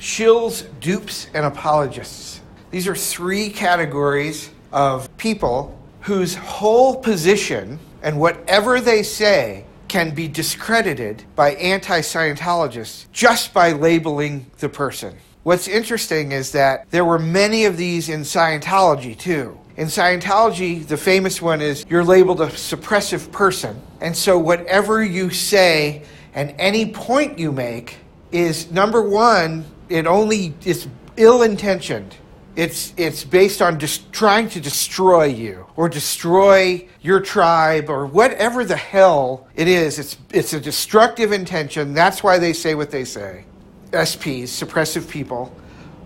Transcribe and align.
shills, 0.00 0.66
dupes, 0.80 1.28
and 1.34 1.44
apologists. 1.44 2.40
These 2.70 2.88
are 2.88 2.96
three 2.96 3.50
categories 3.50 4.50
of 4.72 5.14
people 5.18 5.78
whose 6.00 6.34
whole 6.34 6.96
position 6.96 7.78
and 8.02 8.18
whatever 8.18 8.80
they 8.80 9.02
say 9.02 9.64
can 9.88 10.14
be 10.14 10.26
discredited 10.26 11.24
by 11.36 11.50
anti 11.54 12.00
Scientologists 12.00 13.06
just 13.12 13.52
by 13.52 13.72
labeling 13.72 14.46
the 14.58 14.68
person. 14.68 15.16
What's 15.42 15.68
interesting 15.68 16.32
is 16.32 16.52
that 16.52 16.88
there 16.90 17.04
were 17.04 17.18
many 17.18 17.64
of 17.64 17.76
these 17.76 18.08
in 18.08 18.20
Scientology 18.20 19.18
too. 19.18 19.58
In 19.76 19.88
Scientology, 19.88 20.86
the 20.86 20.96
famous 20.96 21.42
one 21.42 21.60
is 21.60 21.84
you're 21.88 22.04
labeled 22.04 22.40
a 22.40 22.46
suppressive 22.46 23.32
person. 23.32 23.80
And 24.00 24.16
so 24.16 24.38
whatever 24.38 25.02
you 25.02 25.30
say 25.30 26.02
and 26.34 26.54
any 26.58 26.92
point 26.92 27.38
you 27.38 27.52
make 27.52 27.96
is 28.30 28.70
number 28.70 29.02
one, 29.02 29.64
it 29.90 30.06
only 30.06 30.54
is 30.64 30.88
ill 31.16 31.42
intentioned. 31.42 32.16
It's, 32.56 32.94
it's 32.96 33.24
based 33.24 33.62
on 33.62 33.78
just 33.78 34.12
trying 34.12 34.48
to 34.50 34.60
destroy 34.60 35.24
you 35.24 35.66
or 35.76 35.88
destroy 35.88 36.88
your 37.00 37.20
tribe 37.20 37.88
or 37.88 38.06
whatever 38.06 38.64
the 38.64 38.76
hell 38.76 39.46
it 39.54 39.68
is. 39.68 39.98
It's, 39.98 40.16
it's 40.32 40.52
a 40.52 40.60
destructive 40.60 41.32
intention. 41.32 41.94
That's 41.94 42.22
why 42.22 42.38
they 42.38 42.52
say 42.52 42.74
what 42.74 42.90
they 42.90 43.04
say. 43.04 43.44
SPs, 43.92 44.44
suppressive 44.44 45.08
people. 45.08 45.54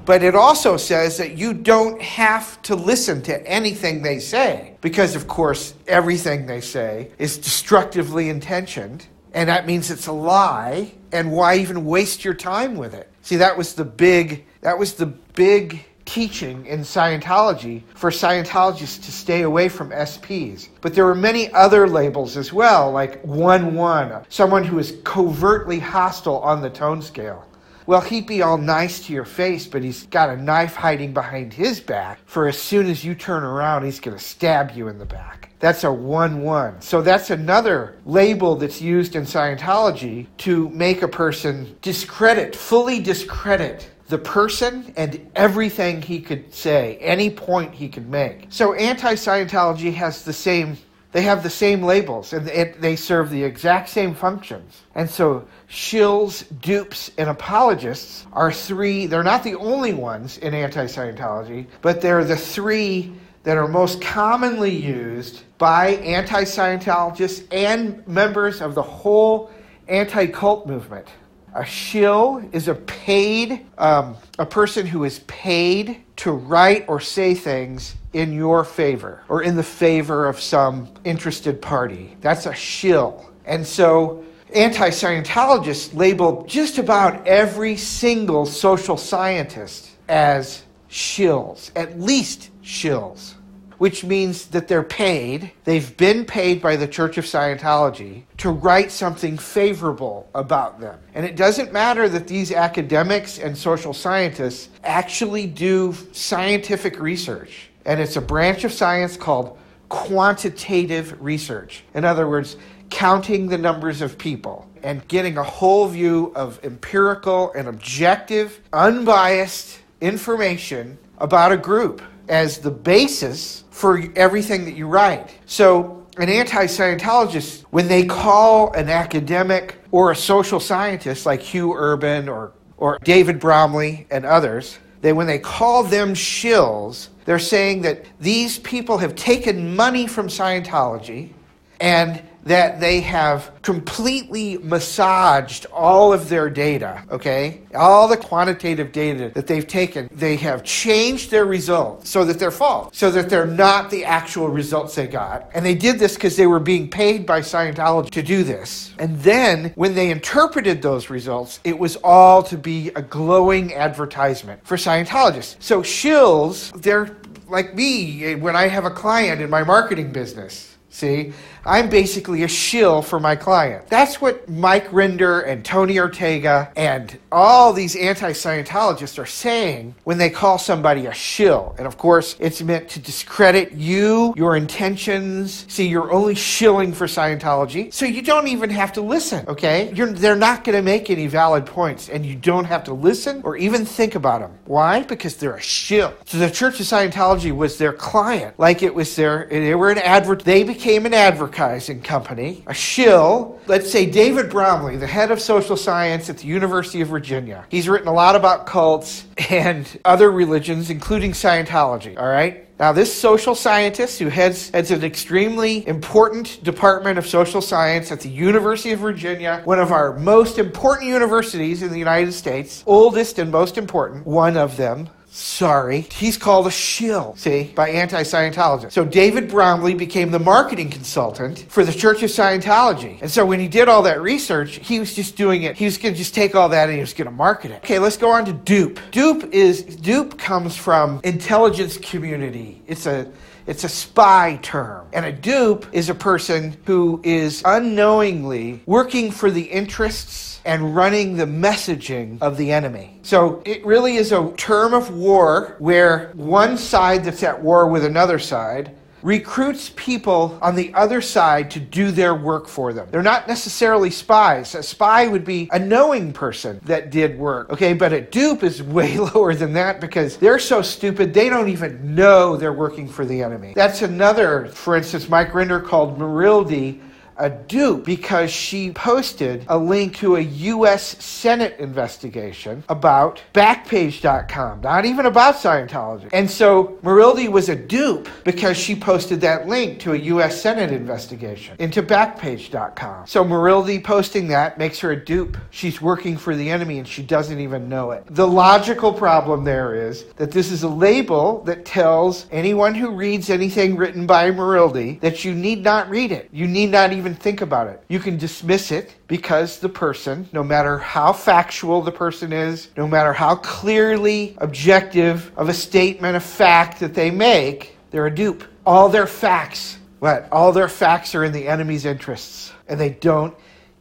But 0.05 0.23
it 0.23 0.35
also 0.35 0.77
says 0.77 1.17
that 1.17 1.39
you 1.39 1.55
don't 1.55 2.01
have 2.01 2.61
to 2.63 2.75
listen 2.75 3.23
to 3.23 3.47
anything 3.47 4.03
they 4.03 4.19
say 4.19 4.77
because, 4.83 5.17
of 5.17 5.27
course, 5.27 5.75
everything 5.87 6.47
they 6.47 6.61
say 6.61 7.11
is 7.19 7.39
destructively 7.39 8.29
intentioned. 8.29 9.07
And 9.35 9.49
that 9.49 9.67
means 9.67 9.91
it's 9.91 10.07
a 10.07 10.13
lie. 10.13 10.93
And 11.13 11.33
why 11.33 11.59
even 11.59 11.85
waste 11.85 12.25
your 12.25 12.35
time 12.35 12.77
with 12.77 12.95
it? 12.95 13.11
See, 13.23 13.37
that 13.37 13.59
was 13.59 13.75
the 13.75 13.85
big, 13.85 14.47
that 14.63 14.79
was 14.79 14.95
the 14.95 15.07
big 15.07 15.85
teaching 16.05 16.67
in 16.67 16.81
Scientology 16.81 17.83
for 17.95 18.11
Scientologists 18.11 19.03
to 19.05 19.13
stay 19.13 19.43
away 19.43 19.69
from 19.69 19.91
SPs. 19.91 20.69
But 20.81 20.95
there 20.95 21.05
were 21.05 21.15
many 21.15 21.53
other 21.53 21.89
labels 21.89 22.37
as 22.37 22.53
well, 22.53 22.91
like 22.91 23.23
1 23.23 23.75
1, 23.75 24.27
someone 24.29 24.65
who 24.65 24.79
is 24.79 24.99
covertly 25.05 25.79
hostile 25.79 26.39
on 26.39 26.63
the 26.63 26.71
tone 26.71 27.03
scale. 27.03 27.45
Well, 27.87 28.01
he'd 28.01 28.27
be 28.27 28.41
all 28.41 28.57
nice 28.57 29.05
to 29.07 29.13
your 29.13 29.27
face, 29.27 29.67
but 29.67 29.83
he's 29.83 30.07
got 30.07 30.31
a 30.31 30.37
knife 30.37 30.75
hiding 30.75 31.13
behind 31.13 31.53
his 31.53 31.81
back, 31.81 32.19
for 32.25 32.49
as 32.49 32.59
soon 32.59 32.87
as 32.87 33.05
you 33.05 33.15
turn 33.15 33.45
around, 33.45 33.85
he's 33.85 34.01
going 34.01 34.17
to 34.17 34.23
stab 34.23 34.71
you 34.71 34.89
in 34.89 34.99
the 34.99 35.05
back. 35.05 35.51
That's 35.61 35.85
a 35.85 35.93
1 35.93 36.43
1. 36.43 36.81
So 36.81 37.03
that's 37.03 37.31
another 37.31 37.97
label 38.07 38.57
that's 38.57 38.81
used 38.81 39.17
in 39.17 39.25
Scientology 39.25 40.27
to 40.39 40.69
make 40.71 41.03
a 41.03 41.09
person 41.09 41.77
discredit, 41.83 42.57
fully 42.57 43.01
discredit 43.01 43.91
the 44.09 44.19
person 44.19 44.93
and 44.97 45.31
everything 45.35 46.03
he 46.03 46.21
could 46.21 46.53
say, 46.53 46.99
any 47.01 47.31
point 47.31 47.75
he 47.75 47.89
could 47.89 48.09
make. 48.09 48.47
So 48.51 48.75
anti 48.75 49.15
Scientology 49.15 49.93
has 49.95 50.23
the 50.25 50.33
same. 50.33 50.77
They 51.15 51.23
have 51.23 51.45
the 51.45 51.51
same 51.51 51.85
labels 51.85 52.33
and 52.33 52.45
they 52.45 52.97
serve 52.97 53.31
the 53.31 53.45
exact 53.45 53.89
same 53.89 54.15
functions. 54.17 54.83
And 54.97 55.09
so 55.09 55.47
shills, 55.71 56.45
dupes, 56.61 57.13
and 57.17 57.31
apologists 57.31 58.27
are 58.33 58.51
three, 58.51 59.07
they're 59.07 59.23
not 59.23 59.45
the 59.45 59.55
only 59.55 59.93
ones 59.93 60.39
in 60.39 60.55
anti 60.55 60.87
Scientology, 60.87 61.69
but 61.83 62.01
they're 62.01 62.25
the 62.25 62.37
three 62.37 63.13
that 63.45 63.57
are 63.57 63.69
most 63.69 64.03
commonly 64.03 64.75
used 64.75 65.45
by 65.57 65.91
anti 65.99 66.43
Scientologists 66.43 67.47
and 67.53 68.05
members 68.09 68.61
of 68.61 68.75
the 68.75 68.83
whole 68.83 69.53
anti 69.87 70.27
cult 70.27 70.67
movement. 70.67 71.07
A 71.55 71.65
shill 71.65 72.43
is 72.51 72.67
a 72.67 72.75
paid, 72.75 73.65
um, 73.79 74.17
a 74.41 74.47
person 74.47 74.85
who 74.85 75.05
is 75.05 75.21
paid 75.29 76.03
to 76.17 76.33
write 76.33 76.87
or 76.89 76.99
say 76.99 77.35
things 77.35 77.95
in 78.15 78.33
your 78.33 78.65
favor 78.65 79.23
or 79.29 79.43
in 79.43 79.57
the 79.57 79.63
favor 79.63 80.27
of 80.27 80.41
some 80.41 80.89
interested 81.05 81.61
party. 81.61 82.17
That's 82.21 82.47
a 82.47 82.55
shill. 82.55 83.31
And 83.45 83.67
so 83.67 84.25
anti 84.55 84.89
Scientologists 84.89 85.95
label 85.95 86.45
just 86.47 86.79
about 86.79 87.27
every 87.27 87.77
single 87.77 88.47
social 88.47 88.97
scientist 88.97 89.91
as 90.09 90.65
shills, 90.89 91.71
at 91.77 92.01
least 92.01 92.51
shills 92.63 93.35
which 93.79 94.05
means 94.05 94.47
that 94.47 94.69
they're 94.69 94.83
paid, 94.83 95.51
they've 95.65 95.97
been 95.97 96.25
paid 96.25 96.63
by 96.63 96.77
the 96.77 96.87
Church 96.87 97.19
of 97.19 97.25
Scientology 97.25 98.23
to 98.39 98.51
write 98.51 98.91
something 98.91 99.37
favorable 99.37 100.29
about 100.35 100.81
them. 100.81 100.99
And 101.15 101.27
it 101.27 101.37
doesn't 101.37 101.73
matter 101.73 102.09
that 102.09 102.27
these 102.27 102.53
academics 102.53 103.39
and 103.39 103.57
social 103.57 103.93
scientists 103.93 104.71
actually 104.85 105.47
do 105.47 105.95
scientific 106.13 107.01
research. 107.01 107.71
And 107.85 108.01
it's 108.01 108.17
a 108.17 108.21
branch 108.21 108.65
of 108.65 108.73
science 108.73 109.17
called 109.17 109.59
quantitative 109.89 111.21
research. 111.21 111.85
In 111.95 112.05
other 112.05 112.29
words, 112.29 112.57
counting 112.91 113.49
the 113.49 113.59
numbers 113.59 114.01
of 114.01 114.19
people 114.19 114.69
and 114.83 115.07
getting 115.09 115.39
a 115.39 115.43
whole 115.43 115.89
view 115.89 116.33
of 116.35 116.61
empirical 116.63 117.53
and 117.53 117.69
objective, 117.69 118.61
unbiased 118.73 119.81
information 120.01 120.99
about 121.19 121.53
a 121.53 121.57
group 121.57 122.03
as 122.29 122.59
the 122.59 122.71
basis 122.71 123.65
for 123.71 124.03
everything 124.17 124.65
that 124.65 124.75
you 124.75 124.87
write. 124.87 125.37
So, 125.47 126.07
an 126.17 126.29
anti 126.29 126.67
Scientologist, 126.67 127.63
when 127.71 127.89
they 127.89 128.05
call 128.05 128.73
an 128.75 128.89
academic 128.89 129.77
or 129.91 130.13
a 130.13 130.17
social 130.17 130.61
scientist 130.61 131.27
like 131.27 131.41
Hugh 131.41 131.75
Urban 131.75 132.29
or, 132.29 132.53
or 132.77 132.99
David 133.03 133.41
Bromley 133.41 134.07
and 134.11 134.25
others, 134.25 134.79
they, 135.01 135.13
when 135.13 135.27
they 135.27 135.41
call 135.41 135.83
them 135.83 136.15
shills, 136.15 137.09
they're 137.25 137.39
saying 137.39 137.83
that 137.83 138.05
these 138.21 138.59
people 138.59 138.99
have 138.99 139.15
taken 139.15 139.75
money 139.75 140.07
from 140.07 140.29
Scientology 140.29 141.33
and 141.81 142.23
that 142.45 142.81
they 142.81 143.01
have 143.01 143.51
completely 143.63 144.59
massaged 144.59 145.67
all 145.73 146.13
of 146.13 146.29
their 146.29 146.51
data, 146.51 147.03
okay? 147.11 147.63
All 147.75 148.07
the 148.07 148.17
quantitative 148.17 148.93
data 148.93 149.31
that 149.35 149.47
they've 149.47 149.67
taken, 149.67 150.09
they 150.13 150.37
have 150.37 150.63
changed 150.63 151.31
their 151.31 151.47
results 151.47 152.11
so 152.11 152.25
that 152.25 152.39
they're 152.39 152.51
false, 152.51 152.97
so 152.97 153.11
that 153.11 153.31
they're 153.31 153.47
not 153.47 153.91
the 153.91 154.05
actual 154.05 154.49
results 154.49 154.95
they 154.95 155.07
got. 155.07 155.49
And 155.55 155.65
they 155.65 155.75
did 155.75 155.99
this 155.99 156.15
because 156.15 156.37
they 156.37 156.47
were 156.47 156.61
being 156.61 156.89
paid 156.89 157.25
by 157.27 157.41
Scientology 157.41 158.11
to 158.11 158.23
do 158.23 158.45
this. 158.45 158.95
And 158.99 159.19
then 159.21 159.73
when 159.75 159.95
they 159.95 160.11
interpreted 160.11 160.83
those 160.83 161.09
results, 161.09 161.61
it 161.65 161.79
was 161.79 161.97
all 162.05 162.43
to 162.45 162.59
be 162.59 162.89
a 162.91 163.03
glowing 163.03 163.75
advertisement 163.75 164.67
for 164.67 164.77
Scientologists. 164.77 165.57
So 165.61 165.83
shills, 165.83 166.71
they're 166.83 167.17
like 167.49 167.75
me 167.75 168.25
eh, 168.25 168.35
when 168.35 168.57
I 168.57 168.69
have 168.69 168.85
a 168.85 168.91
client 168.91 169.41
in 169.41 169.51
my 169.51 169.65
marketing 169.65 170.13
business. 170.13 170.74
See, 170.95 171.33
I'm 171.67 171.89
basically 171.89 172.45
a 172.45 172.49
shill 172.49 173.03
for 173.03 173.19
my 173.19 173.35
client. 173.35 173.89
That's 173.89 174.21
what 174.21 174.49
Mike 174.49 174.89
Rinder 174.91 175.45
and 175.45 175.65
Tony 175.65 175.99
Ortega 175.99 176.71
and 176.77 177.19
all 177.33 177.73
these 177.73 177.97
anti 177.97 178.31
Scientologists 178.31 179.19
are 179.19 179.27
saying 179.27 179.97
when 180.05 180.19
they 180.19 180.31
call 180.31 180.57
somebody 180.57 181.07
a 181.07 181.13
shill. 181.13 181.75
And 181.79 181.87
of 181.89 181.99
course, 181.99 182.37
it's 182.39 182.63
meant 182.63 182.89
to 182.91 183.01
discredit 183.01 183.73
you, 183.73 184.35
your 184.37 184.55
intentions. 184.55 185.67
See, 185.69 185.89
you're 185.89 186.13
only 186.13 186.37
shilling 186.37 186.93
for 186.93 187.07
Scientology, 187.07 187.93
so 187.93 188.07
you 188.07 188.23
don't 188.23 188.47
even 188.47 188.71
have 188.71 188.93
to 188.93 189.01
listen, 189.01 189.45
okay? 189.49 189.93
You're, 189.95 190.13
they're 190.13 190.37
not 190.37 190.63
going 190.63 190.77
to 190.77 190.83
make 190.83 191.11
any 191.11 191.27
valid 191.27 191.67
points, 191.67 192.09
and 192.09 192.25
you 192.25 192.37
don't 192.37 192.67
have 192.67 192.85
to 192.85 192.95
listen 192.95 193.41
or 193.43 193.57
even 193.57 193.85
think 193.85 194.15
about 194.15 194.43
them. 194.43 194.57
Why? 194.67 195.03
Because 195.03 195.37
they're 195.39 195.57
a 195.57 195.61
shill. 195.61 196.15
So 196.25 196.39
the 196.39 196.51
Church 196.51 196.79
of 196.79 196.87
Scientology 196.87 197.51
was 197.51 197.79
their 197.79 197.93
client, 197.93 198.57
like 198.61 198.85
it 198.85 198.95
was 198.95 199.17
their, 199.17 199.49
they 199.51 199.75
were 199.75 199.91
an 199.91 199.99
advert, 199.99 200.45
they 200.45 200.63
became 200.63 200.84
became 200.85 201.07
an 201.07 201.15
advertising 201.15 202.03
company, 202.03 202.63
a 202.67 202.75
shill. 202.75 203.59
Let's 203.67 203.91
say 203.91 204.05
David 204.05 204.51
Bromley, 204.51 204.99
the 204.99 205.07
head 205.07 205.31
of 205.31 205.41
social 205.41 205.79
science 205.79 206.29
at 206.29 206.37
the 206.37 206.47
University 206.47 207.01
of 207.01 207.09
Virginia. 207.09 207.65
He's 207.71 207.89
written 207.89 208.07
a 208.07 208.13
lot 208.13 208.37
about 208.37 208.67
cults 208.67 209.25
and 209.49 209.89
other 210.05 210.31
religions, 210.31 210.91
including 210.91 211.33
Scientology, 211.33 212.19
all 212.19 212.29
right? 212.29 212.69
Now, 212.79 212.93
this 212.93 213.19
social 213.19 213.55
scientist 213.55 214.19
who 214.19 214.29
heads, 214.29 214.69
heads 214.71 214.91
an 214.91 215.05
extremely 215.05 215.89
important 215.89 216.63
department 216.63 217.19
of 217.19 217.27
social 217.27 217.63
science 217.63 218.13
at 218.13 218.21
the 218.21 218.29
University 218.29 218.93
of 218.93 218.99
Virginia, 218.99 219.63
one 219.65 219.79
of 219.79 219.91
our 219.91 220.19
most 220.19 220.59
important 220.59 221.09
universities 221.09 221.83
in 221.83 221.93
the 221.93 221.99
United 221.99 222.33
States, 222.33 222.85
oldest 222.87 223.39
and 223.39 223.51
most 223.51 223.79
important, 223.79 224.27
one 224.27 224.59
of 224.59 224.77
them, 224.77 225.09
Sorry. 225.37 226.03
He's 226.13 226.37
called 226.37 226.69
a 226.69 226.71
shill, 226.71 227.35
see, 227.37 227.73
by 227.75 227.91
anti 227.91 228.23
Scientologists. 228.23 228.93
So 228.93 229.05
David 229.05 229.49
Bromley 229.51 229.93
became 229.93 230.31
the 230.31 230.39
marketing 230.39 230.91
consultant 230.91 231.67
for 231.69 231.85
the 231.85 231.93
Church 231.93 232.23
of 232.23 232.31
Scientology. 232.31 233.21
And 233.21 233.29
so 233.29 233.45
when 233.45 233.59
he 233.59 233.67
did 233.67 233.89
all 233.89 234.03
that 234.03 234.23
research, 234.23 234.77
he 234.77 235.01
was 235.01 235.13
just 235.13 235.35
doing 235.35 235.65
it. 235.65 235.77
He 235.77 235.87
was 235.87 235.99
going 235.99 236.15
to 236.15 236.19
just 236.19 236.37
take 236.37 236.55
all 236.55 236.69
that 236.69 236.89
and 236.89 236.95
he 236.95 237.01
was 237.01 237.13
going 237.13 237.27
to 237.27 237.35
market 237.35 237.73
it. 237.73 237.79
Okay, 237.79 237.99
let's 237.99 238.17
go 238.17 238.31
on 238.31 238.45
to 238.45 238.53
dupe. 238.53 239.01
Dupe 239.11 239.53
is, 239.53 239.83
dupe 239.83 240.39
comes 240.39 240.77
from 240.77 241.21
intelligence 241.25 241.97
community. 241.97 242.81
It's 242.87 243.07
a, 243.07 243.29
It's 243.67 243.85
a 243.85 243.89
spy 243.89 244.59
term. 244.63 245.07
And 245.13 245.25
a 245.25 245.33
dupe 245.33 245.87
is 245.93 246.09
a 246.09 246.15
person 246.15 246.77
who 246.85 247.21
is 247.25 247.63
unknowingly 247.65 248.83
working 248.87 249.31
for 249.31 249.51
the 249.51 249.63
interests 249.63 250.61
and 250.65 250.95
running 250.95 251.37
the 251.37 251.47
messaging 251.47 252.41
of 252.41 252.57
the 252.57 252.73
enemy. 252.73 253.19
So 253.23 253.63
it 253.65 253.85
really 253.85 254.17
is 254.17 254.33
a 254.33 254.53
term 254.57 254.95
of 254.95 255.15
war 255.15 255.77
where 255.79 256.31
one 256.35 256.77
side 256.77 257.25
that's 257.25 257.43
at 257.43 257.63
war 257.63 257.87
with 257.87 258.05
another 258.05 258.39
side 258.39 258.95
recruits 259.25 259.91
people 259.97 260.59
on 260.61 260.77
the 260.77 260.93
other 260.93 261.23
side 261.23 261.71
to 261.71 261.81
do 261.81 262.11
their 262.11 262.35
work 262.35 262.69
for 262.69 262.93
them. 262.93 263.09
They're 263.11 263.23
not 263.23 263.49
necessarily 263.49 264.11
spies. 264.11 264.75
A 264.75 264.83
spy 264.83 265.27
would 265.27 265.47
be 265.47 265.69
a 265.73 265.79
knowing 265.79 266.33
person 266.33 266.79
that 266.85 267.11
did 267.11 267.39
work. 267.39 267.71
Okay, 267.71 267.95
but 267.95 268.13
a 268.13 268.21
dupe 268.21 268.63
is 268.63 268.83
way 268.83 269.17
lower 269.35 269.55
than 269.55 269.73
that 269.73 269.99
because 270.01 270.37
they're 270.37 270.59
so 270.59 270.83
stupid 270.83 271.33
they 271.33 271.49
don't 271.49 271.71
even 271.71 272.15
know 272.15 272.57
they're 272.57 272.75
working 272.75 273.09
for 273.09 273.25
the 273.25 273.43
enemy. 273.43 273.73
That's 273.75 274.03
another, 274.03 274.67
for 274.67 274.95
instance, 274.95 275.27
Mike 275.29 275.53
Rinder 275.53 275.83
called 275.83 276.19
Marildi 276.19 277.01
a 277.37 277.51
dupe 277.51 278.05
because 278.05 278.51
she 278.51 278.93
posted 278.93 279.65
a 279.69 279.77
link 279.77 280.17
to 280.17 280.37
a 280.37 280.41
U.S. 280.41 281.23
Senate 281.25 281.79
investigation 281.79 282.85
about 282.89 283.43
Backpage.com, 283.53 284.81
not 284.81 285.05
even 285.05 285.27
about 285.27 285.57
Scientology. 285.57 286.29
And 286.33 286.51
so 286.51 286.99
Marildi 287.03 287.49
was 287.49 287.69
a 287.69 287.77
dupe 287.77 288.29
because 288.45 288.77
she 288.77 288.95
posted 288.95 289.41
that 289.41 289.67
link 289.67 290.01
to 290.01 290.13
a 290.13 290.17
U.S. 290.17 290.61
Senate 290.61 290.93
investigation 290.93 291.77
into 291.79 292.03
Backpage.com. 292.03 293.27
So 293.27 293.45
Marildi 293.45 294.03
posting 294.03 294.49
that 294.49 294.79
makes 294.79 294.99
her 295.01 295.13
a 295.13 295.25
dupe. 295.25 295.57
She's 295.71 296.01
working 296.01 296.37
for 296.37 296.55
the 296.55 296.71
enemy 296.71 296.99
and 296.99 297.09
she 297.09 297.23
doesn't 297.23 297.59
even 297.59 297.89
know 297.89 298.13
it. 298.13 298.25
The 298.29 298.47
logical 298.47 299.13
problem 299.13 299.65
there 299.65 299.95
is 299.95 300.25
that 300.37 300.51
this 300.51 300.71
is 300.71 300.83
a 300.83 300.89
label 300.89 301.63
that 301.65 301.85
tells 301.85 302.47
anyone 302.51 302.95
who 302.95 303.11
reads 303.11 303.51
anything 303.51 303.97
written 303.97 304.27
by 304.27 304.51
Marildi 304.51 305.21
that 305.21 305.45
you 305.45 305.55
need 305.55 305.83
not 305.83 306.09
read 306.09 306.33
it. 306.33 306.49
You 306.53 306.67
need 306.67 306.91
not 306.91 307.13
even 307.13 307.24
even 307.25 307.35
think 307.35 307.63
about 307.63 307.87
it. 307.87 308.03
You 308.09 308.19
can 308.19 308.37
dismiss 308.37 308.93
it 308.93 309.15
because 309.29 309.79
the 309.79 309.89
person, 309.89 310.47
no 310.53 310.63
matter 310.63 310.99
how 310.99 311.33
factual 311.33 312.03
the 312.03 312.13
person 312.13 312.53
is, 312.53 312.91
no 312.99 313.09
matter 313.09 313.33
how 313.33 313.57
clearly 313.57 314.55
objective 314.59 315.51
of 315.57 315.71
a 315.71 315.75
statement 315.75 316.37
of 316.37 316.43
fact 316.43 317.01
that 317.01 317.15
they 317.15 317.31
make, 317.31 317.97
they're 318.11 318.27
a 318.27 318.35
dupe. 318.35 318.63
All 318.85 319.09
their 319.09 319.27
facts, 319.27 319.97
what? 320.19 320.49
All 320.53 320.71
their 320.71 320.89
facts 320.89 321.35
are 321.35 321.45
in 321.45 321.53
the 321.53 321.67
enemy's 321.67 322.05
interests, 322.05 322.73
and 322.89 323.01
they 323.01 323.11
don't 323.11 323.55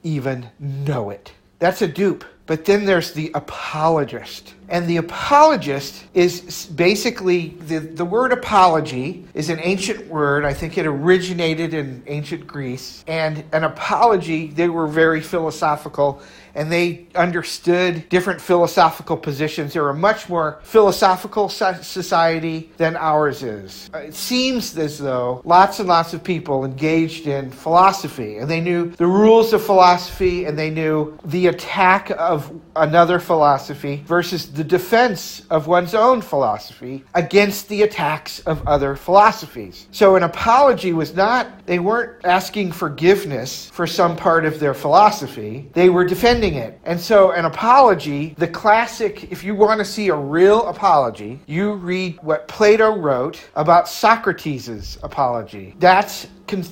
even 0.03 0.49
know 0.59 1.09
it. 1.09 1.31
That's 1.59 1.81
a 1.81 1.87
dupe. 1.87 2.25
But 2.45 2.65
then 2.65 2.83
there's 2.83 3.13
the 3.13 3.31
apologist. 3.35 4.53
And 4.69 4.87
the 4.87 4.97
apologist 4.97 6.05
is 6.13 6.65
basically 6.67 7.49
the, 7.67 7.79
the 7.79 8.05
word 8.05 8.31
apology 8.31 9.25
is 9.33 9.49
an 9.49 9.59
ancient 9.61 10.07
word. 10.07 10.45
I 10.45 10.53
think 10.53 10.77
it 10.77 10.85
originated 10.85 11.73
in 11.73 12.03
ancient 12.07 12.47
Greece. 12.47 13.03
And 13.07 13.43
an 13.51 13.63
apology, 13.63 14.47
they 14.47 14.69
were 14.69 14.87
very 14.87 15.21
philosophical 15.21 16.21
and 16.55 16.71
they 16.71 17.07
understood 17.15 18.07
different 18.09 18.39
philosophical 18.39 19.17
positions. 19.17 19.73
They're 19.73 19.89
a 19.89 19.93
much 19.93 20.29
more 20.29 20.59
philosophical 20.63 21.49
society 21.49 22.71
than 22.77 22.95
ours 22.95 23.43
is. 23.43 23.89
Uh, 23.93 23.99
it 23.99 24.13
seems 24.13 24.77
as 24.77 24.99
though 24.99 25.41
lots 25.45 25.79
and 25.79 25.87
lots 25.87 26.13
of 26.13 26.23
people 26.23 26.65
engaged 26.65 27.27
in 27.27 27.49
philosophy, 27.49 28.37
and 28.37 28.49
they 28.49 28.61
knew 28.61 28.91
the 28.91 29.07
rules 29.07 29.53
of 29.53 29.63
philosophy, 29.63 30.45
and 30.45 30.57
they 30.57 30.69
knew 30.69 31.17
the 31.25 31.47
attack 31.47 32.11
of 32.11 32.51
another 32.75 33.19
philosophy 33.19 34.03
versus 34.05 34.45
the 34.53 34.63
defense 34.63 35.41
of 35.49 35.65
one's 35.65 35.95
own 35.95 36.21
philosophy 36.21 37.03
against 37.15 37.67
the 37.69 37.81
attacks 37.81 38.39
of 38.41 38.65
other 38.67 38.95
philosophies. 38.95 39.87
So 39.91 40.15
an 40.15 40.21
apology 40.21 40.93
was 40.93 41.15
not, 41.15 41.65
they 41.65 41.79
weren't 41.79 42.23
asking 42.23 42.71
forgiveness 42.71 43.71
for 43.71 43.87
some 43.87 44.15
part 44.15 44.45
of 44.45 44.59
their 44.59 44.75
philosophy, 44.75 45.69
they 45.73 45.89
were 45.89 46.05
defending 46.05 46.53
it. 46.53 46.79
And 46.85 46.99
so, 46.99 47.31
an 47.31 47.45
apology, 47.45 48.35
the 48.37 48.47
classic, 48.47 49.31
if 49.31 49.43
you 49.43 49.55
want 49.55 49.79
to 49.79 49.85
see 49.85 50.09
a 50.09 50.15
real 50.15 50.67
apology, 50.67 51.39
you 51.47 51.73
read 51.73 52.19
what 52.21 52.47
Plato 52.47 52.95
wrote 52.95 53.43
about 53.55 53.89
Socrates' 53.89 54.99
apology. 55.01 55.75
That's 55.79 56.27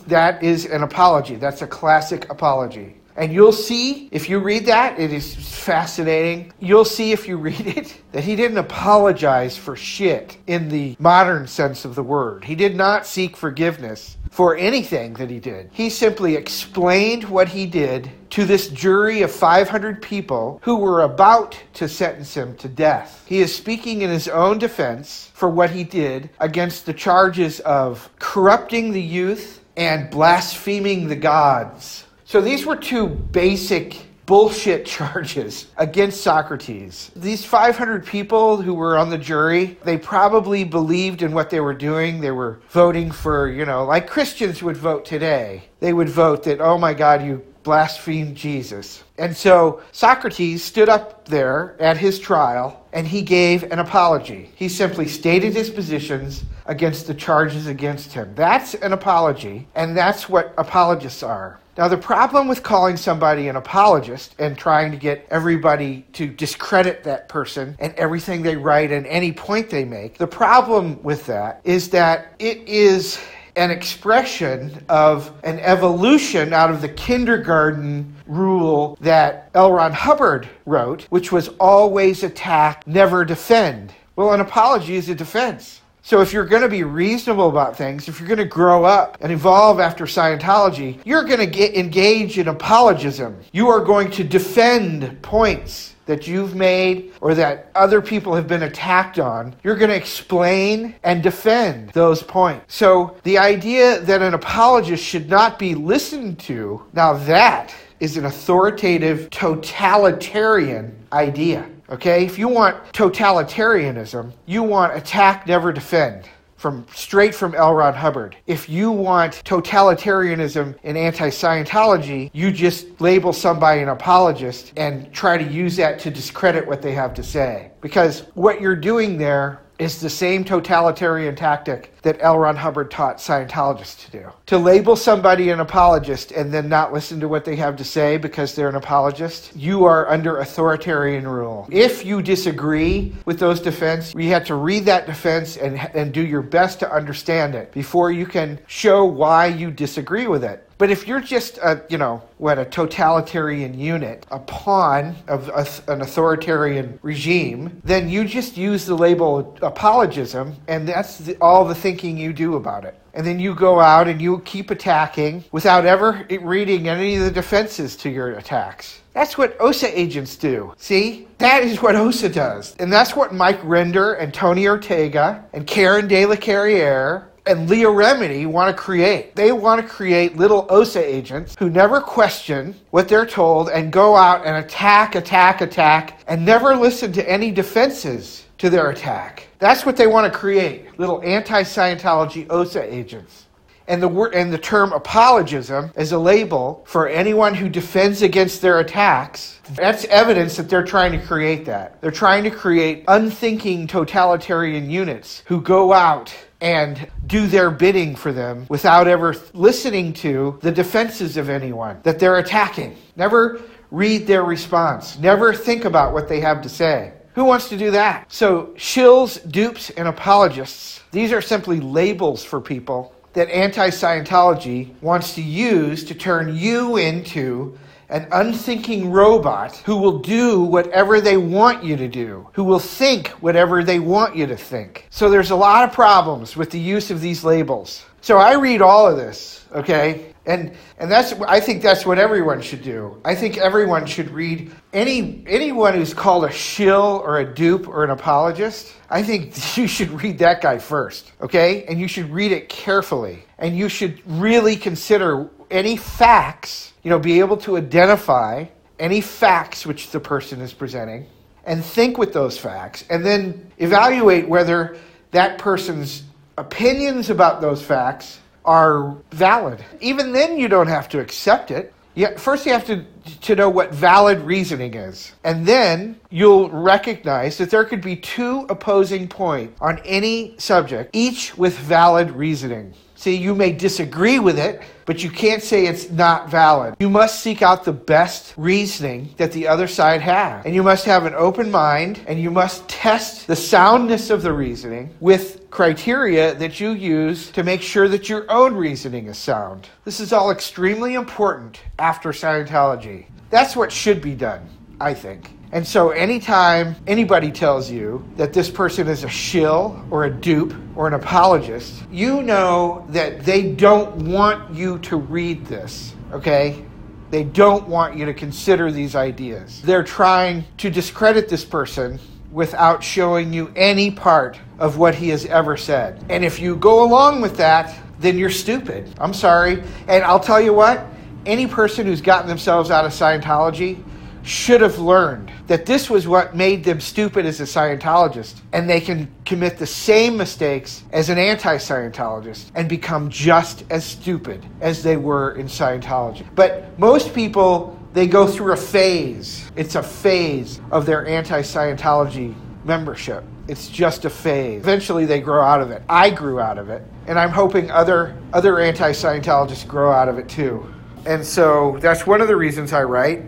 that 0.07 0.43
is 0.43 0.65
an 0.65 0.83
apology. 0.83 1.35
That's 1.35 1.63
a 1.63 1.67
classic 1.67 2.29
apology. 2.29 3.00
And 3.15 3.33
you'll 3.33 3.51
see, 3.51 4.07
if 4.11 4.29
you 4.29 4.39
read 4.39 4.65
that, 4.67 4.99
it 4.99 5.11
is 5.11 5.35
fascinating. 5.35 6.53
You'll 6.59 6.85
see, 6.85 7.11
if 7.11 7.27
you 7.27 7.37
read 7.37 7.67
it, 7.67 8.01
that 8.11 8.23
he 8.23 8.35
didn't 8.35 8.57
apologize 8.57 9.57
for 9.57 9.75
shit 9.75 10.37
in 10.47 10.69
the 10.69 10.95
modern 10.99 11.47
sense 11.47 11.85
of 11.85 11.95
the 11.95 12.03
word. 12.03 12.43
He 12.45 12.55
did 12.55 12.75
not 12.75 13.05
seek 13.05 13.35
forgiveness 13.35 14.17
for 14.31 14.55
anything 14.55 15.13
that 15.13 15.29
he 15.29 15.39
did. 15.39 15.69
He 15.73 15.89
simply 15.89 16.35
explained 16.35 17.25
what 17.25 17.49
he 17.49 17.65
did 17.65 18.09
to 18.31 18.45
this 18.45 18.69
jury 18.69 19.23
of 19.23 19.31
500 19.31 20.01
people 20.01 20.61
who 20.63 20.77
were 20.77 21.01
about 21.01 21.61
to 21.73 21.89
sentence 21.89 22.33
him 22.33 22.55
to 22.57 22.69
death. 22.69 23.25
He 23.27 23.39
is 23.39 23.53
speaking 23.53 24.03
in 24.03 24.09
his 24.09 24.29
own 24.29 24.57
defense 24.57 25.29
for 25.33 25.49
what 25.49 25.69
he 25.69 25.83
did 25.83 26.29
against 26.39 26.85
the 26.85 26.93
charges 26.93 27.59
of 27.61 28.09
corrupting 28.19 28.91
the 28.93 29.01
youth 29.01 29.63
and 29.75 30.09
blaspheming 30.09 31.07
the 31.07 31.15
gods. 31.15 32.05
So 32.31 32.39
these 32.39 32.65
were 32.65 32.77
two 32.77 33.09
basic 33.09 34.05
bullshit 34.25 34.85
charges 34.95 35.67
against 35.75 36.21
Socrates. 36.21 37.11
These 37.13 37.43
500 37.43 38.05
people 38.05 38.61
who 38.61 38.73
were 38.73 38.97
on 38.97 39.09
the 39.09 39.17
jury, 39.17 39.77
they 39.83 39.97
probably 39.97 40.63
believed 40.63 41.23
in 41.23 41.33
what 41.33 41.49
they 41.49 41.59
were 41.59 41.73
doing. 41.73 42.21
They 42.21 42.31
were 42.31 42.61
voting 42.69 43.11
for, 43.11 43.49
you 43.49 43.65
know, 43.65 43.83
like 43.83 44.07
Christians 44.07 44.63
would 44.63 44.77
vote 44.77 45.03
today. 45.03 45.63
They 45.81 45.91
would 45.91 46.07
vote 46.07 46.43
that, 46.43 46.61
oh 46.61 46.77
my 46.77 46.93
God, 46.93 47.21
you 47.21 47.45
blasphemed 47.63 48.37
Jesus. 48.37 49.03
And 49.17 49.35
so 49.35 49.81
Socrates 49.91 50.63
stood 50.63 50.87
up 50.87 51.27
there 51.27 51.75
at 51.81 51.97
his 51.97 52.17
trial 52.17 52.87
and 52.93 53.05
he 53.05 53.23
gave 53.23 53.63
an 53.63 53.79
apology. 53.79 54.51
He 54.55 54.69
simply 54.69 55.09
stated 55.09 55.53
his 55.53 55.69
positions 55.69 56.45
against 56.65 57.07
the 57.07 57.13
charges 57.13 57.67
against 57.67 58.13
him. 58.13 58.33
That's 58.35 58.73
an 58.75 58.93
apology, 58.93 59.67
and 59.75 59.97
that's 59.97 60.29
what 60.29 60.53
apologists 60.57 61.23
are. 61.23 61.60
Now, 61.77 61.87
the 61.87 61.97
problem 61.97 62.49
with 62.49 62.63
calling 62.63 62.97
somebody 62.97 63.47
an 63.47 63.55
apologist 63.55 64.35
and 64.39 64.57
trying 64.57 64.91
to 64.91 64.97
get 64.97 65.25
everybody 65.31 66.05
to 66.13 66.27
discredit 66.27 67.03
that 67.05 67.29
person 67.29 67.77
and 67.79 67.93
everything 67.95 68.41
they 68.41 68.57
write 68.57 68.91
and 68.91 69.07
any 69.07 69.31
point 69.31 69.69
they 69.69 69.85
make, 69.85 70.17
the 70.17 70.27
problem 70.27 71.01
with 71.01 71.25
that 71.27 71.61
is 71.63 71.89
that 71.91 72.33
it 72.39 72.67
is 72.67 73.19
an 73.55 73.71
expression 73.71 74.83
of 74.89 75.31
an 75.43 75.59
evolution 75.59 76.53
out 76.53 76.71
of 76.71 76.81
the 76.81 76.89
kindergarten 76.89 78.15
rule 78.27 78.97
that 79.01 79.49
L. 79.53 79.71
Ron 79.71 79.93
Hubbard 79.93 80.49
wrote, 80.65 81.03
which 81.03 81.31
was 81.31 81.49
always 81.59 82.23
attack, 82.23 82.85
never 82.85 83.23
defend. 83.23 83.93
Well, 84.15 84.33
an 84.33 84.41
apology 84.41 84.95
is 84.95 85.09
a 85.09 85.15
defense. 85.15 85.81
So 86.03 86.21
if 86.21 86.33
you're 86.33 86.45
going 86.45 86.63
to 86.63 86.69
be 86.69 86.83
reasonable 86.83 87.47
about 87.49 87.77
things, 87.77 88.07
if 88.07 88.19
you're 88.19 88.27
going 88.27 88.39
to 88.39 88.45
grow 88.45 88.83
up 88.83 89.17
and 89.21 89.31
evolve 89.31 89.79
after 89.79 90.05
Scientology, 90.05 90.99
you're 91.05 91.23
going 91.23 91.39
to 91.39 91.45
get 91.45 91.75
engaged 91.75 92.37
in 92.39 92.47
apologism. 92.47 93.39
You 93.51 93.69
are 93.69 93.83
going 93.83 94.09
to 94.11 94.23
defend 94.23 95.21
points 95.21 95.95
that 96.07 96.27
you've 96.27 96.55
made 96.55 97.13
or 97.21 97.35
that 97.35 97.69
other 97.75 98.01
people 98.01 98.33
have 98.33 98.47
been 98.47 98.63
attacked 98.63 99.19
on. 99.19 99.55
You're 99.63 99.75
going 99.75 99.91
to 99.91 99.95
explain 99.95 100.95
and 101.03 101.21
defend 101.21 101.89
those 101.89 102.23
points. 102.23 102.75
So 102.75 103.15
the 103.23 103.37
idea 103.37 103.99
that 104.01 104.23
an 104.23 104.33
apologist 104.33 105.05
should 105.05 105.29
not 105.29 105.59
be 105.59 105.75
listened 105.75 106.39
to, 106.39 106.83
now 106.93 107.13
that 107.13 107.73
is 107.99 108.17
an 108.17 108.25
authoritative 108.25 109.29
totalitarian 109.29 110.97
idea. 111.13 111.69
Okay? 111.91 112.25
If 112.25 112.39
you 112.39 112.47
want 112.47 112.77
totalitarianism, 112.93 114.31
you 114.45 114.63
want 114.63 114.95
attack, 114.95 115.45
never 115.45 115.73
defend. 115.73 116.29
From 116.55 116.85
straight 116.93 117.33
from 117.33 117.55
L. 117.55 117.73
Ron 117.73 117.95
Hubbard. 117.95 118.35
If 118.45 118.69
you 118.69 118.91
want 118.91 119.43
totalitarianism 119.43 120.75
and 120.83 120.95
anti 120.95 121.29
Scientology, 121.29 122.29
you 122.33 122.51
just 122.51 123.01
label 123.01 123.33
somebody 123.33 123.81
an 123.81 123.89
apologist 123.89 124.71
and 124.77 125.11
try 125.11 125.39
to 125.39 125.43
use 125.43 125.75
that 125.77 125.97
to 126.01 126.11
discredit 126.11 126.67
what 126.67 126.83
they 126.83 126.91
have 126.91 127.15
to 127.15 127.23
say. 127.23 127.71
Because 127.81 128.27
what 128.35 128.61
you're 128.61 128.75
doing 128.75 129.17
there 129.17 129.61
is 129.81 129.99
the 129.99 130.09
same 130.09 130.43
totalitarian 130.43 131.35
tactic 131.35 131.91
that 132.03 132.15
L. 132.19 132.37
Ron 132.37 132.55
Hubbard 132.55 132.91
taught 132.91 133.17
Scientologists 133.17 134.05
to 134.05 134.11
do. 134.11 134.29
To 134.45 134.59
label 134.59 134.95
somebody 134.95 135.49
an 135.49 135.59
apologist 135.59 136.31
and 136.31 136.53
then 136.53 136.69
not 136.69 136.93
listen 136.93 137.19
to 137.19 137.27
what 137.27 137.45
they 137.45 137.55
have 137.55 137.75
to 137.77 137.83
say 137.83 138.17
because 138.17 138.53
they're 138.55 138.69
an 138.69 138.75
apologist, 138.75 139.55
you 139.55 139.85
are 139.85 140.07
under 140.07 140.37
authoritarian 140.37 141.27
rule. 141.27 141.67
If 141.71 142.05
you 142.05 142.21
disagree 142.21 143.15
with 143.25 143.39
those 143.39 143.59
defense, 143.59 144.13
you 144.15 144.29
have 144.29 144.45
to 144.45 144.55
read 144.55 144.85
that 144.85 145.07
defense 145.07 145.57
and, 145.57 145.79
and 145.95 146.13
do 146.13 146.23
your 146.23 146.43
best 146.43 146.79
to 146.81 146.91
understand 146.91 147.55
it 147.55 147.71
before 147.71 148.11
you 148.11 148.27
can 148.27 148.59
show 148.67 149.03
why 149.03 149.47
you 149.47 149.71
disagree 149.71 150.27
with 150.27 150.43
it. 150.43 150.67
But 150.81 150.89
if 150.89 151.07
you're 151.07 151.21
just 151.21 151.59
a, 151.59 151.83
you 151.89 151.99
know, 151.99 152.23
what 152.39 152.57
a 152.57 152.65
totalitarian 152.65 153.79
unit, 153.79 154.25
a 154.31 154.39
pawn 154.39 155.15
of 155.27 155.47
a, 155.49 155.91
an 155.91 156.01
authoritarian 156.01 156.97
regime, 157.03 157.79
then 157.83 158.09
you 158.09 158.25
just 158.25 158.57
use 158.57 158.87
the 158.87 158.95
label 158.95 159.55
apologism, 159.61 160.55
and 160.67 160.89
that's 160.89 161.19
the, 161.19 161.37
all 161.39 161.65
the 161.65 161.75
thinking 161.75 162.17
you 162.17 162.33
do 162.33 162.55
about 162.55 162.83
it. 162.83 162.95
And 163.13 163.27
then 163.27 163.39
you 163.39 163.53
go 163.53 163.79
out 163.79 164.07
and 164.07 164.19
you 164.19 164.39
keep 164.39 164.71
attacking 164.71 165.43
without 165.51 165.85
ever 165.85 166.25
reading 166.41 166.87
any 166.87 167.15
of 167.15 167.25
the 167.25 167.31
defenses 167.31 167.95
to 167.97 168.09
your 168.09 168.31
attacks. 168.31 169.01
That's 169.13 169.37
what 169.37 169.59
OSA 169.59 169.99
agents 169.99 170.35
do. 170.35 170.73
See? 170.77 171.27
That 171.37 171.63
is 171.63 171.81
what 171.81 171.95
OSA 171.95 172.29
does. 172.29 172.75
And 172.77 172.91
that's 172.91 173.15
what 173.15 173.35
Mike 173.35 173.61
Rinder 173.61 174.19
and 174.19 174.33
Tony 174.33 174.67
Ortega 174.67 175.43
and 175.53 175.67
Karen 175.67 176.07
De 176.07 176.25
La 176.25 176.37
Carriere 176.37 177.27
and 177.45 177.69
Leah 177.69 177.87
Remini 177.87 178.45
want 178.45 178.75
to 178.75 178.81
create. 178.81 179.35
They 179.35 179.51
want 179.51 179.81
to 179.81 179.87
create 179.87 180.37
little 180.37 180.67
OSA 180.69 181.03
agents 181.03 181.55
who 181.57 181.69
never 181.69 181.99
question 181.99 182.75
what 182.91 183.07
they're 183.07 183.25
told 183.25 183.69
and 183.69 183.91
go 183.91 184.15
out 184.15 184.45
and 184.45 184.57
attack, 184.57 185.15
attack, 185.15 185.61
attack, 185.61 186.21
and 186.27 186.45
never 186.45 186.75
listen 186.75 187.11
to 187.13 187.29
any 187.29 187.51
defenses 187.51 188.45
to 188.59 188.69
their 188.69 188.91
attack. 188.91 189.47
That's 189.57 189.85
what 189.85 189.97
they 189.97 190.07
want 190.07 190.31
to 190.31 190.37
create 190.37 190.99
little 190.99 191.21
anti 191.23 191.63
Scientology 191.63 192.47
OSA 192.49 192.93
agents. 192.93 193.47
And 193.87 194.01
the, 194.01 194.07
word, 194.07 194.35
and 194.35 194.53
the 194.53 194.57
term 194.57 194.93
apologism 194.93 195.91
is 195.97 196.11
a 196.11 196.17
label 196.17 196.83
for 196.85 197.09
anyone 197.09 197.53
who 197.53 197.67
defends 197.67 198.21
against 198.21 198.61
their 198.61 198.79
attacks. 198.79 199.59
That's 199.71 200.05
evidence 200.05 200.55
that 200.57 200.69
they're 200.69 200.85
trying 200.85 201.11
to 201.19 201.25
create 201.25 201.65
that. 201.65 201.99
They're 201.99 202.11
trying 202.11 202.43
to 202.43 202.51
create 202.51 203.03
unthinking 203.07 203.87
totalitarian 203.87 204.89
units 204.89 205.43
who 205.47 205.59
go 205.59 205.91
out 205.91 206.33
and 206.61 207.09
do 207.25 207.47
their 207.47 207.71
bidding 207.71 208.15
for 208.15 208.31
them 208.31 208.65
without 208.69 209.07
ever 209.07 209.35
listening 209.53 210.13
to 210.13 210.59
the 210.61 210.71
defenses 210.71 211.35
of 211.35 211.49
anyone 211.49 211.99
that 212.03 212.19
they're 212.19 212.37
attacking. 212.37 212.95
Never 213.15 213.61
read 213.89 214.27
their 214.27 214.43
response. 214.43 215.17
Never 215.17 215.53
think 215.53 215.85
about 215.85 216.13
what 216.13 216.29
they 216.29 216.39
have 216.39 216.61
to 216.61 216.69
say. 216.69 217.13
Who 217.33 217.45
wants 217.45 217.69
to 217.69 217.77
do 217.77 217.91
that? 217.91 218.31
So, 218.31 218.73
shills, 218.77 219.49
dupes, 219.49 219.89
and 219.91 220.07
apologists, 220.07 221.01
these 221.11 221.31
are 221.31 221.41
simply 221.41 221.79
labels 221.79 222.43
for 222.43 222.59
people 222.59 223.13
that 223.33 223.49
anti 223.49 223.89
Scientology 223.89 224.93
wants 225.01 225.35
to 225.35 225.41
use 225.41 226.03
to 226.05 226.15
turn 226.15 226.55
you 226.55 226.97
into 226.97 227.77
an 228.11 228.27
unthinking 228.33 229.09
robot 229.09 229.77
who 229.77 229.95
will 229.97 230.19
do 230.19 230.61
whatever 230.61 231.21
they 231.21 231.37
want 231.37 231.83
you 231.83 231.95
to 231.95 232.07
do, 232.07 232.47
who 232.53 232.63
will 232.63 232.79
think 232.79 233.29
whatever 233.41 233.83
they 233.83 233.99
want 233.99 234.35
you 234.35 234.45
to 234.45 234.57
think. 234.57 235.07
So 235.09 235.29
there's 235.29 235.51
a 235.51 235.55
lot 235.55 235.85
of 235.87 235.93
problems 235.93 236.57
with 236.57 236.69
the 236.69 236.79
use 236.79 237.09
of 237.09 237.21
these 237.21 237.43
labels. 237.43 238.05
So 238.19 238.37
I 238.37 238.55
read 238.55 238.81
all 238.81 239.07
of 239.07 239.17
this, 239.17 239.65
okay? 239.71 240.33
And 240.45 240.75
and 240.97 241.11
that's 241.11 241.33
I 241.47 241.59
think 241.59 241.81
that's 241.81 242.05
what 242.05 242.17
everyone 242.17 242.61
should 242.61 242.83
do. 242.83 243.19
I 243.23 243.33
think 243.35 243.57
everyone 243.57 244.05
should 244.05 244.29
read 244.31 244.71
any 244.91 245.43
anyone 245.47 245.93
who's 245.93 246.13
called 246.13 246.45
a 246.45 246.51
shill 246.51 247.21
or 247.23 247.39
a 247.39 247.45
dupe 247.45 247.87
or 247.87 248.03
an 248.03 248.09
apologist. 248.09 248.93
I 249.09 249.23
think 249.23 249.77
you 249.77 249.87
should 249.87 250.09
read 250.21 250.37
that 250.39 250.61
guy 250.61 250.79
first, 250.79 251.31
okay? 251.41 251.85
And 251.85 251.99
you 251.99 252.07
should 252.07 252.29
read 252.31 252.51
it 252.51 252.69
carefully. 252.69 253.43
And 253.57 253.77
you 253.77 253.87
should 253.87 254.19
really 254.25 254.75
consider 254.75 255.49
any 255.69 255.95
facts, 255.95 256.90
you 257.03 257.09
know, 257.09 257.19
be 257.19 257.39
able 257.39 257.57
to 257.57 257.77
identify 257.77 258.65
any 258.99 259.21
facts 259.21 259.85
which 259.85 260.11
the 260.11 260.19
person 260.19 260.61
is 260.61 260.73
presenting 260.73 261.25
and 261.65 261.83
think 261.83 262.17
with 262.17 262.33
those 262.33 262.57
facts 262.57 263.03
and 263.09 263.25
then 263.25 263.71
evaluate 263.77 264.47
whether 264.47 264.97
that 265.31 265.57
person's 265.57 266.23
opinions 266.57 267.29
about 267.29 267.61
those 267.61 267.81
facts 267.81 268.39
are 268.63 269.15
valid. 269.31 269.83
Even 269.99 270.31
then, 270.31 270.57
you 270.57 270.67
don't 270.67 270.87
have 270.87 271.09
to 271.09 271.19
accept 271.19 271.71
it. 271.71 271.93
Yeah, 272.13 272.37
first 272.37 272.65
you 272.65 272.73
have 272.73 272.85
to 272.87 273.05
to 273.41 273.55
know 273.55 273.69
what 273.69 273.93
valid 273.93 274.39
reasoning 274.41 274.93
is. 274.93 275.31
And 275.43 275.65
then 275.65 276.19
you'll 276.29 276.69
recognize 276.69 277.57
that 277.57 277.69
there 277.69 277.85
could 277.85 278.01
be 278.01 278.15
two 278.15 278.65
opposing 278.69 279.27
points 279.27 279.79
on 279.81 279.99
any 279.99 280.55
subject, 280.57 281.11
each 281.13 281.57
with 281.57 281.77
valid 281.77 282.31
reasoning. 282.31 282.93
See, 283.15 283.35
you 283.35 283.53
may 283.53 283.71
disagree 283.71 284.39
with 284.39 284.57
it, 284.57 284.81
but 285.11 285.21
you 285.21 285.29
can't 285.29 285.61
say 285.61 285.87
it's 285.87 286.09
not 286.09 286.49
valid. 286.49 286.95
You 287.01 287.09
must 287.09 287.41
seek 287.41 287.61
out 287.61 287.83
the 287.83 287.91
best 287.91 288.53
reasoning 288.55 289.33
that 289.35 289.51
the 289.51 289.67
other 289.67 289.85
side 289.85 290.21
has. 290.21 290.65
And 290.65 290.73
you 290.73 290.83
must 290.83 291.03
have 291.03 291.25
an 291.25 291.33
open 291.35 291.69
mind 291.69 292.21
and 292.27 292.39
you 292.39 292.49
must 292.49 292.87
test 292.87 293.45
the 293.45 293.55
soundness 293.57 294.29
of 294.29 294.41
the 294.41 294.53
reasoning 294.53 295.13
with 295.19 295.69
criteria 295.69 296.55
that 296.55 296.79
you 296.79 296.91
use 296.91 297.51
to 297.51 297.61
make 297.61 297.81
sure 297.81 298.07
that 298.07 298.29
your 298.29 298.49
own 298.49 298.73
reasoning 298.73 299.27
is 299.27 299.37
sound. 299.37 299.89
This 300.05 300.21
is 300.21 300.31
all 300.31 300.49
extremely 300.49 301.15
important 301.15 301.81
after 301.99 302.29
Scientology. 302.29 303.25
That's 303.49 303.75
what 303.75 303.91
should 303.91 304.21
be 304.21 304.33
done, 304.33 304.65
I 305.01 305.13
think. 305.13 305.51
And 305.73 305.87
so, 305.87 306.09
anytime 306.09 306.97
anybody 307.07 307.49
tells 307.49 307.89
you 307.89 308.25
that 308.35 308.51
this 308.51 308.69
person 308.69 309.07
is 309.07 309.23
a 309.23 309.29
shill 309.29 310.03
or 310.11 310.25
a 310.25 310.29
dupe 310.29 310.73
or 310.97 311.07
an 311.07 311.13
apologist, 311.13 312.03
you 312.11 312.43
know 312.43 313.05
that 313.09 313.45
they 313.45 313.71
don't 313.71 314.27
want 314.29 314.75
you 314.75 314.99
to 314.99 315.15
read 315.15 315.65
this, 315.65 316.13
okay? 316.33 316.83
They 317.29 317.45
don't 317.45 317.87
want 317.87 318.17
you 318.17 318.25
to 318.25 318.33
consider 318.33 318.91
these 318.91 319.15
ideas. 319.15 319.81
They're 319.81 320.03
trying 320.03 320.65
to 320.79 320.89
discredit 320.89 321.47
this 321.47 321.63
person 321.63 322.19
without 322.51 323.01
showing 323.01 323.53
you 323.53 323.71
any 323.77 324.11
part 324.11 324.59
of 324.77 324.97
what 324.97 325.15
he 325.15 325.29
has 325.29 325.45
ever 325.45 325.77
said. 325.77 326.21
And 326.29 326.43
if 326.43 326.59
you 326.59 326.75
go 326.75 327.05
along 327.05 327.39
with 327.39 327.55
that, 327.55 327.97
then 328.19 328.37
you're 328.37 328.49
stupid. 328.49 329.09
I'm 329.21 329.33
sorry. 329.33 329.81
And 330.09 330.23
I'll 330.25 330.39
tell 330.39 330.59
you 330.59 330.73
what, 330.73 331.05
any 331.45 331.65
person 331.65 332.05
who's 332.05 332.19
gotten 332.19 332.49
themselves 332.49 332.91
out 332.91 333.05
of 333.05 333.13
Scientology 333.13 334.03
should 334.43 334.81
have 334.81 334.99
learned 334.99 335.51
that 335.67 335.85
this 335.85 336.09
was 336.09 336.27
what 336.27 336.55
made 336.55 336.83
them 336.83 336.99
stupid 336.99 337.45
as 337.45 337.59
a 337.59 337.63
Scientologist, 337.63 338.61
and 338.73 338.89
they 338.89 339.01
can 339.01 339.31
commit 339.45 339.77
the 339.77 339.85
same 339.85 340.37
mistakes 340.37 341.03
as 341.11 341.29
an 341.29 341.37
anti 341.37 341.77
Scientologist 341.77 342.71
and 342.75 342.89
become 342.89 343.29
just 343.29 343.83
as 343.89 344.03
stupid 344.03 344.65
as 344.81 345.03
they 345.03 345.17
were 345.17 345.55
in 345.55 345.67
Scientology. 345.67 346.45
But 346.55 346.97
most 346.99 347.33
people, 347.33 347.99
they 348.13 348.27
go 348.27 348.47
through 348.47 348.73
a 348.73 348.77
phase. 348.77 349.69
It's 349.75 349.95
a 349.95 350.03
phase 350.03 350.81
of 350.91 351.05
their 351.05 351.25
anti 351.27 351.61
Scientology 351.61 352.55
membership. 352.83 353.43
It's 353.67 353.87
just 353.87 354.25
a 354.25 354.29
phase. 354.29 354.81
Eventually 354.81 355.25
they 355.25 355.39
grow 355.39 355.63
out 355.63 355.81
of 355.81 355.91
it. 355.91 356.01
I 356.09 356.29
grew 356.29 356.59
out 356.59 356.77
of 356.77 356.89
it, 356.89 357.03
and 357.27 357.39
I'm 357.39 357.51
hoping 357.51 357.91
other 357.91 358.37
other 358.53 358.79
anti-Scientologists 358.79 359.87
grow 359.87 360.11
out 360.11 360.27
of 360.27 360.37
it 360.37 360.49
too. 360.49 360.93
And 361.25 361.45
so 361.45 361.97
that's 362.01 362.25
one 362.25 362.41
of 362.41 362.47
the 362.47 362.55
reasons 362.55 362.93
I 362.93 363.03
write. 363.03 363.43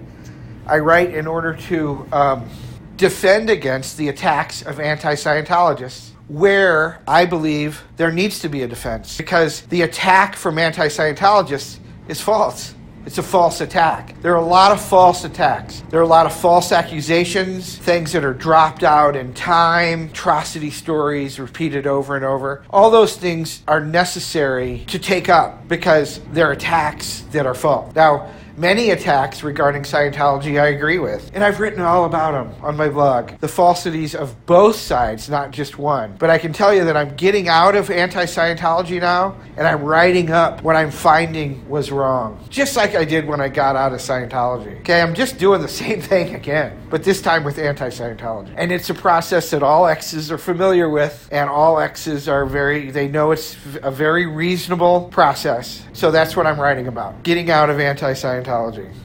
I 0.66 0.80
write 0.80 1.14
in 1.14 1.28
order 1.28 1.54
to 1.54 2.08
um, 2.12 2.50
defend 2.98 3.50
against 3.50 3.98
the 3.98 4.10
attacks 4.10 4.62
of 4.62 4.80
anti 4.80 5.16
Scientologists 5.16 6.12
where 6.28 7.02
I 7.08 7.26
believe 7.26 7.84
there 7.98 8.12
needs 8.12 8.40
to 8.40 8.50
be 8.50 8.64
a 8.64 8.68
defense 8.68 9.18
because 9.18 9.62
the 9.62 9.82
attack 9.82 10.36
from 10.36 10.58
anti 10.58 10.88
Scientologists 10.88 11.80
is 12.08 12.22
false. 12.22 12.76
It's 13.06 13.18
a 13.18 13.24
false 13.24 13.60
attack. 13.60 14.16
There 14.22 14.32
are 14.32 14.42
a 14.42 14.46
lot 14.46 14.72
of 14.72 14.82
false 14.82 15.26
attacks. 15.26 15.84
There 15.90 16.00
are 16.00 16.04
a 16.04 16.08
lot 16.08 16.26
of 16.26 16.34
false 16.34 16.72
accusations, 16.72 17.78
things 17.78 18.14
that 18.14 18.24
are 18.24 18.34
dropped 18.34 18.82
out 18.82 19.18
in 19.18 19.34
time, 19.34 20.06
atrocity 20.06 20.70
stories 20.70 21.38
repeated 21.38 21.86
over 21.86 22.16
and 22.16 22.24
over. 22.24 22.64
All 22.70 22.90
those 22.90 23.18
things 23.18 23.62
are 23.68 23.82
necessary 23.82 24.86
to 24.88 25.00
take 25.00 25.28
up 25.28 25.68
because 25.68 26.22
they're 26.32 26.54
attacks 26.54 27.26
that 27.34 27.46
are 27.46 27.54
false. 27.54 27.94
Now, 27.94 28.32
Many 28.56 28.92
attacks 28.92 29.42
regarding 29.42 29.82
Scientology 29.82 30.62
I 30.62 30.68
agree 30.68 31.00
with, 31.00 31.32
and 31.34 31.44
I've 31.44 31.60
written 31.60 31.82
all 31.82 32.06
about 32.06 32.34
them 32.34 32.54
on 32.64 32.78
my 32.78 32.88
blog. 32.88 33.40
The 33.40 33.48
falsities 33.48 34.14
of 34.14 34.46
both 34.46 34.76
sides, 34.76 35.28
not 35.28 35.50
just 35.50 35.80
one. 35.80 36.16
But 36.20 36.30
I 36.30 36.38
can 36.38 36.54
tell 36.54 36.72
you 36.72 36.86
that 36.86 36.96
I'm 36.96 37.16
getting 37.16 37.50
out 37.50 37.76
of 37.76 37.90
anti 37.90 38.26
Scientology 38.26 39.02
now, 39.02 39.36
and 39.58 39.66
I'm 39.66 39.82
writing 39.82 40.30
up 40.30 40.62
what 40.62 40.76
I'm 40.76 40.92
finding 40.92 41.68
was 41.68 41.90
wrong. 41.90 42.46
Just 42.52 42.78
like 42.78 42.94
I 42.94 43.06
did 43.06 43.26
when 43.26 43.42
I 43.42 43.48
got 43.48 43.76
out 43.76 43.92
of 43.92 44.00
Scientology. 44.02 44.82
Okay, 44.82 45.02
I'm 45.02 45.16
just 45.16 45.40
doing 45.40 45.62
the 45.62 45.68
same 45.84 46.00
thing 46.00 46.36
again, 46.36 46.80
but 46.92 47.04
this 47.04 47.24
time 47.24 47.44
with 47.44 47.58
anti 47.58 47.90
Scientology. 47.90 48.54
And 48.56 48.72
it's 48.72 48.92
a 48.92 48.94
process 48.94 49.50
that 49.50 49.64
all 49.64 49.88
exes 49.88 50.32
are 50.32 50.38
familiar 50.38 50.92
with, 50.92 51.28
and 51.32 51.50
all 51.50 51.80
exes 51.80 52.30
are 52.30 52.46
very, 52.46 52.92
they 52.92 53.08
know 53.08 53.32
it's 53.32 53.58
a 53.82 53.90
very 53.90 54.28
reasonable 54.28 55.06
process. 55.06 55.88
So 55.94 56.12
that's 56.12 56.36
what 56.36 56.46
I'm 56.46 56.60
writing 56.60 56.88
about 56.88 57.24
getting 57.24 57.50
out 57.50 57.72
of 57.72 57.80
anti 57.80 58.14
Scientology. 58.14 58.43
Scientology. 58.44 58.94